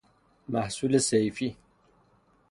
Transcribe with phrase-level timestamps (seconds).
[0.49, 1.57] محصول صیفی